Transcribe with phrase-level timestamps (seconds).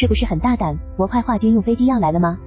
[0.00, 0.78] 是不是很大胆？
[0.96, 2.38] 模块化军用飞机要来了吗？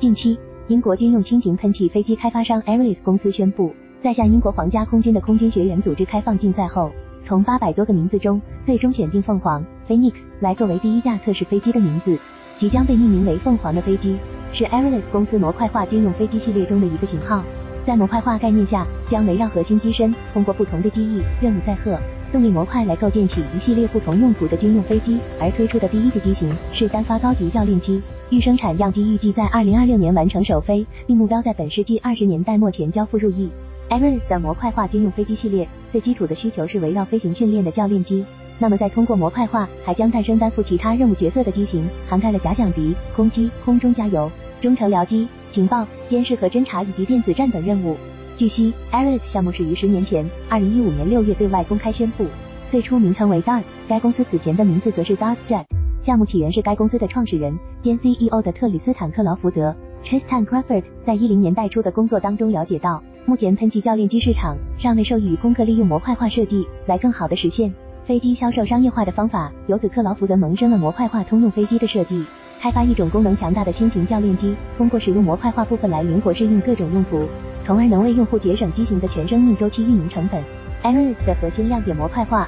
[0.00, 3.72] 近期，英国军用轻型喷气飞机开发商 Aeris 公司宣布，
[4.02, 6.90] 在向英国皇家空军的空军学员组织开放竞赛后，
[7.22, 12.18] 从八百多个名字中，最终选定凤凰 Phoenix 来作为第一架测试飞机的名字。
[12.58, 14.18] 即将被命名为凤凰的飞机，
[14.52, 17.44] 是 Aeris 公司模块化军用飞机系列中的一个型号。
[17.86, 21.98] 在模块化概念下，将围绕核心机身，通过不同的机翼、任务载荷、
[22.30, 25.18] 动力模块来构建起一系列不同用途的军用飞机。
[25.40, 33.50] 而推出的第一个机型是单发高级教练机，预生产样机预计在二零二六年完成首飞，并目标在本世纪二十年代末前交付入役。
[33.88, 38.24] Aeris 的模块化军用飞机系列最基础的需求是围绕飞行训练的教练机。
[38.58, 47.96] 那么在通过模块化，还将诞生担负其他任务角色的机型，涵盖了假想敌、空机、空中加油、中程僚机、情报、监视和侦察以及电子战等任务。
[48.36, 52.26] 据悉，Ares 项目始于十年前，二零一五年六月对外公开宣布，
[52.70, 55.64] 最初名称为 Dart，该公司此前的名字则是 Dart Jet。
[56.02, 67.70] 项目起源是该公司的创始人兼 CEO 的特里斯坦克劳福德 Tristan Crawford 在一零年代初的工作当中了解到，目前喷气教练机市场尚未受益于空客利用模块化设计来更好的实现。
[68.04, 72.24] 飞机销售商业化的方法，由此克劳福德萌生了模块化通用飞机的设计，
[72.60, 77.26] 开发一种功能强大的新型教练机，通过使用模块化部分来灵活适应各种用途，
[77.64, 80.44] 从而能为用户节省机型的全生命周期运营成本。
[80.82, 82.46] Aeris 的核心亮点模块化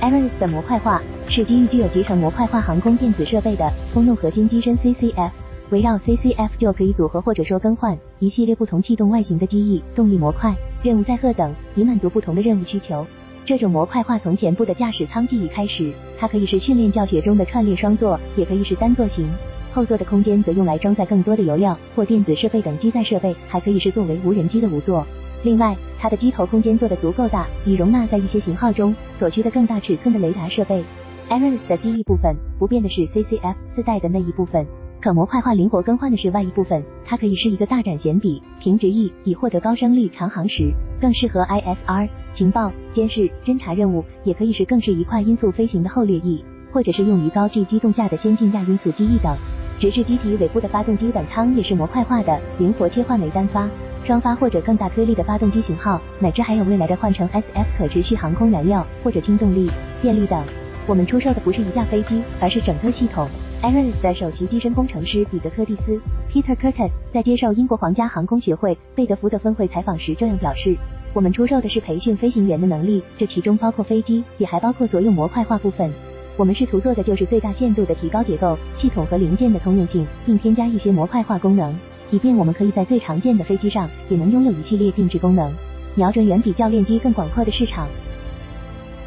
[0.00, 5.30] ，Aeris 的模块化是基于具有集成模块化航空电子设备的通用核心机身 CCF，
[5.68, 13.06] 围绕 CCF 就可以组合或者说更换一系列不同气动外形的机翼、动力模块、任务载荷等，以满足不同的任务需求。
[13.46, 19.24] 这种模块化从前部的驾驶舱记忆开始，它可以是训练教学中的串列双座，也可以是单座型。
[19.70, 25.06] 后座的空间则用来装载更多的油料或电子设备等机载设备，还可以是作为无人机的无座。
[25.44, 30.82] 另外，它的机头空间做得足够大，以容纳在一些型号中所需的更大尺寸的雷达设备。
[31.28, 34.66] Aeris 的机翼部分不变的是 CCF 自带的那一部分。
[35.00, 49.36] 可模块化灵活更换的是外翼部分，它可以是一个大展弦笔、平直翼，以获得高升力长航时更适合 ISR 情报、监视、侦察任务；也可以是更适宜快音速飞行的后掠翼，或者是用于高 G 机动下的先进亚音速机翼等。
[49.78, 53.68] 直至机体尾部的发动机等舱也是模块化的，灵活切换为单发、
[54.02, 59.70] 双发或者更大推力的发动机型号，乃至还有未来的换成 SF 可持续航空燃料或者轻动力、
[60.00, 60.42] 电力等。
[60.86, 63.28] 我们出售的不是一架飞机，而是整个系统。
[63.66, 66.00] Aeris 的首席机身工程师彼得·柯蒂斯
[66.30, 70.76] （Peter Curtis） 在接受英国皇家航空学会贝德福德分会采访时这样表示
[71.12, 75.92] ：“我们出售的是培训飞行员的能力，这其中包括飞机，也还包括所有模块化部分。
[76.36, 81.76] 我们试图做的就是最大限度地提高结构、系统和零件的通用性，并添加一些模块化功能，
[82.12, 85.52] 以便我们可以在最常见的飞机上也能拥有一系列定制功能，
[85.96, 87.88] 瞄准远比教练机更广阔的市场。”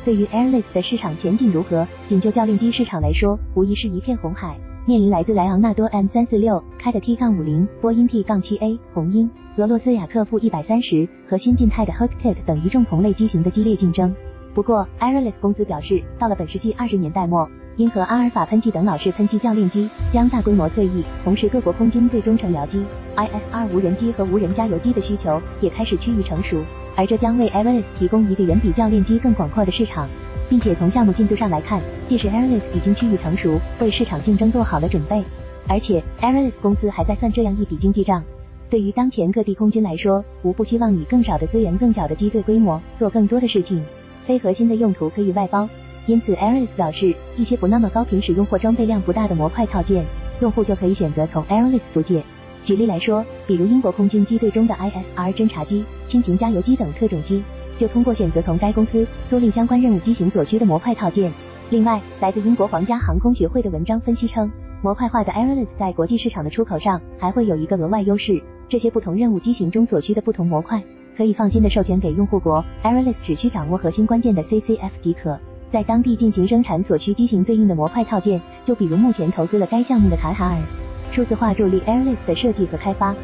[0.10, 1.88] 对于 Airless 的市场前景如何？
[2.08, 4.58] 仅就教练机市场来说，无疑是一片红海。
[4.88, 14.12] 面临来自莱昂纳多 M 三四六、开的 T 杠五零、波音 T 杠七 A、红鹰、俄罗斯雅克夫一百三十和新晋泰的 h o k t e t 等一众同类机型的激烈竞争。
[14.56, 22.84] 不过，Airless 公司表示，到了本世纪二十年代末，因和阿尔法喷气等老式喷气教练机将大规模退役，同时各国空军对中程僚机、
[23.16, 26.64] ISR 无人机和无人加油机的需求也开始趋于成熟。
[27.00, 30.10] 而这将为 Airless 提供一个远比教练机更广阔的市场，
[30.50, 35.24] 并且从项目进度上来看，即使 Airless 已经趋于成熟，为市场竞争做好了准备。
[35.66, 38.22] 而且 Airless 公司还在算这样一笔经济账：
[38.70, 43.82] 对于当前各地空军来说，无不希望以更少的资源、更小的机队规模做更多的事情，
[44.26, 45.70] 非核心的用途可以外包。
[46.06, 50.04] 因此，Airless 表示，一些不那么高频使用或装备量不大的模块套件，
[50.42, 52.22] 用户就可以选择从 Airless 租借。
[52.64, 57.42] 举例来说，比如英国空军机队中的 ISR 侦察机、轻型加油机等特种机，
[57.78, 61.32] 就通过选择从该公司租赁相关任务机型所需的模块套件。
[61.70, 70.84] 另外，来自英国皇家航空学会的文章分析称，模块化的 Airless 在国际市场的出口上还会有一个额外优势：这些不同任务机型中所需的不同模块，
[71.16, 75.40] 可以放心的授权给用户国，Airless 只需掌握核心关键的 CCF 即可，
[75.72, 78.42] 在当地进行生产所需机型对应的模块套件。
[78.66, 80.89] 就比如目前投资了该项目的卡塔尔。
[81.12, 83.16] 数字化助力 Airless 的设计和开发。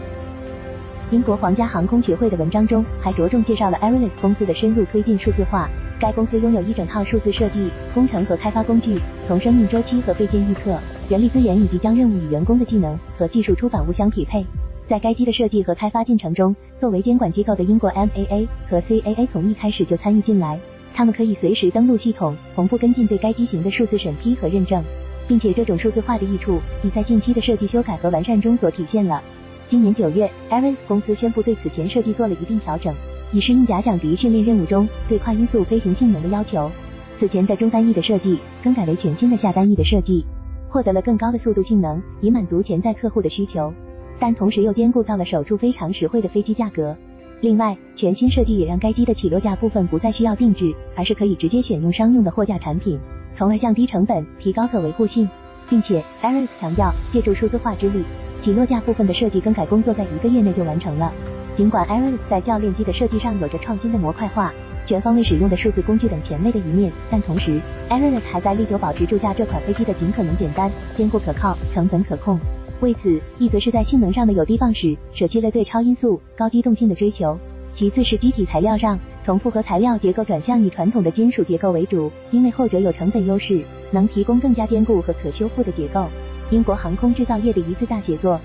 [1.12, 5.70] 英国皇家航空学会的文章中还着重介绍了 Airless 公司的深入推进数字化。
[5.98, 10.78] 该公司拥有一整套数字设计、工程和开发工具，从生命周期和备件预测、
[11.08, 14.46] 人力资源以及将任务与员工的技能和技术出版物相匹配。
[14.88, 20.60] 在该机的设计和开发进程中，作为监管机构的英国 MAA 和 CAA 从一开始就参与进来，
[20.94, 24.84] 他们可以随时登录系统，同步跟进对该机型的数字审批和认证。
[25.28, 29.24] 并且这种数字化的益处已在近期的设计修改和完善中所体现了。
[29.68, 32.94] 今年九月，Ares 公司宣布对此前设计做了一定调整，
[33.32, 36.72] 以适应假想敌训练任务中对跨音速飞行性能的要求。
[37.18, 40.26] 此前的中单翼的设计更改为全新的下单翼的设计，
[40.68, 43.74] 获得了更高的速度性能，以满足潜在客户的需求，
[44.20, 46.96] 但同时又兼顾到了首处非常实惠的飞机价格。
[47.42, 53.00] 另外，全新设计也让该机的起落架部分不再需要定制，而是可以直接选用商用的货架产品，
[53.36, 55.28] 从而降低成本，提高可维护性。
[55.68, 58.04] 并且 a r i s 强调，借助数字化之力，
[58.40, 61.12] 起落架部分的设计更改工作在一个月内就完成了。
[61.56, 64.54] 尽管 a r i s 在教练机的设计上有着创新的模块化、
[64.86, 67.60] 全方位使用的数字工具等前卫的一面，但同时
[67.90, 72.40] a r i s 还在力求保持住架这款飞机的尽可能简单、坚固可靠、成本可控。
[72.82, 77.38] 为此，一则是在性能上的有的放矢，舍弃了对超音速、高机动性的追求；
[77.74, 83.64] 其次是机体材料上，从复合材料结构转向以传统的金属结构为主，因为后者有成本优势。
[83.92, 86.06] 能提供更加坚固和可修复的结构。
[86.52, 88.40] 英国航空制造业的一次大写作。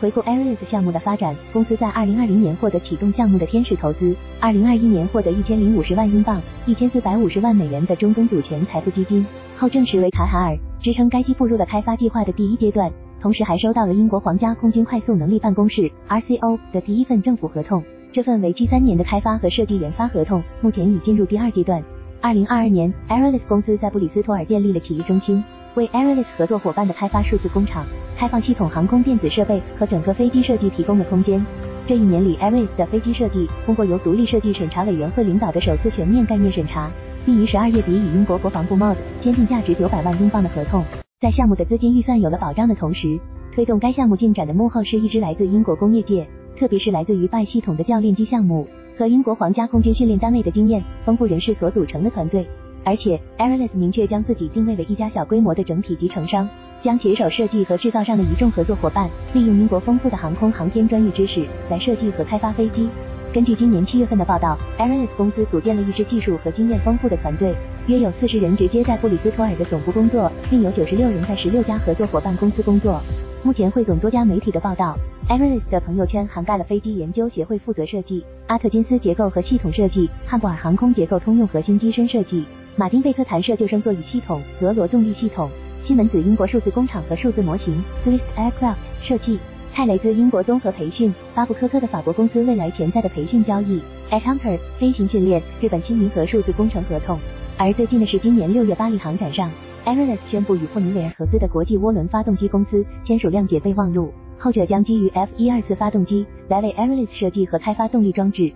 [0.00, 9.24] 回顾 Aries 项目的发展，公司在2020年获得启动项目的天使投资，2021年获得1050万英镑 （1450 万美元）的中东主权财富基金，
[9.54, 12.90] 后证实为卡海尔，支撑该机步入了开发计划的第一阶段。
[13.22, 17.80] 同时还收到了英国皇家空军快速能力办公室 （RCO） 的第一份政府合同，
[18.10, 21.80] 这份为期三年的开发和设计研发合同，目前已进入第二阶段。
[22.20, 25.42] 二零二二年 a r i l i s 公司在布里斯托尔建立了企业中心，
[25.76, 27.86] 为 a r i l i s 合作伙伴的开发数字工厂、
[28.18, 31.46] 开放系统、航空电子设备和整个飞机设计提供了空间。
[31.86, 36.90] 这一年里 a r i l i s 的飞机设计通过由独立设计审查委员会领导的首次全面概念审查，
[37.24, 40.84] 并于十二月底与英国国防部 MOD 签订价值九百万英镑的合同。
[41.22, 43.16] 在项目的资金预算有了保障的同时，
[43.54, 46.26] 推动该项目进展的幕后是一支来自英国工业界，
[46.56, 48.66] 特别是来自于拜系统的教练机项目。
[48.98, 52.44] 和英国皇家空军训练单位的经验丰富人士所组成的团队，
[52.84, 56.48] 而且 a r i l e s 明确将自己定位为一家小规模的整体集成商，
[56.80, 62.88] 将携手设计和制造上的一众合作伙伴，利用英国丰富的航空航天专业知识来设计和开发飞机。
[63.32, 67.54] 根据今年七月份的报道，Arias 公司组建了一支技术和经验丰富的团队，
[67.86, 73.00] 约有四十人直接在布里斯托尔的总部工作，另有九十六人在十六家合作伙伴公司工作。
[73.42, 74.94] 目前汇总多家媒体的报道。
[75.30, 82.44] ，Arias 的朋友圈涵盖了飞机研究协会负责设计、阿特金斯结构和系统设计、汉布尔航空结构通用核心机身设计、
[82.76, 85.48] 马丁贝克弹射救生座椅系统、德罗动力系统、
[85.82, 89.38] 西门子英国数字工厂和数字模型、Swiss Aircraft 设计、
[89.74, 93.80] 泰雷兹英国综合培训、巴布科科的法国公司未来潜在的培训交易、
[94.10, 97.18] a c c o u n t e r 飞行训练、日本新民和数字工程合同。
[97.56, 99.50] 而最近的是今年六月巴黎航展上
[99.86, 104.12] a r i l i s 宣布与霍尼韦尔合资的国际涡轮发动机公司签署谅解备忘录。
[104.38, 108.52] 后者将基于 F 一二四发动机来为 a r i l i s 设计和开发动力装置。